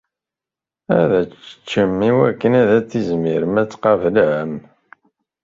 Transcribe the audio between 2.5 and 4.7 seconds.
ad tizmirem ad tqablem.